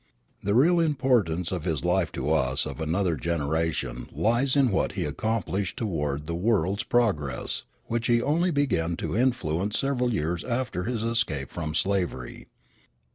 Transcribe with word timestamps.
The 0.41 0.55
real 0.55 0.79
importance 0.79 1.51
of 1.51 1.63
his 1.63 1.85
life 1.85 2.11
to 2.13 2.33
us 2.33 2.65
of 2.65 2.81
another 2.81 3.15
generation 3.15 4.07
lies 4.11 4.55
in 4.55 4.71
what 4.71 4.93
he 4.93 5.05
accomplished 5.05 5.77
toward 5.77 6.25
the 6.25 6.33
world's 6.33 6.81
progress, 6.81 7.65
which 7.85 8.07
he 8.07 8.19
only 8.19 8.49
began 8.49 8.95
to 8.95 9.15
influence 9.15 9.77
several 9.77 10.11
years 10.11 10.43
after 10.43 10.85
his 10.85 11.03
escape 11.03 11.51
from 11.51 11.75
slavery. 11.75 12.47